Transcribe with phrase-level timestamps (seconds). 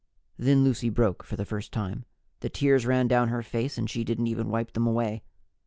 [0.35, 2.05] Then Lucy broke for the first time.
[2.39, 5.21] The tears ran down her face and she didn't even wipe them away.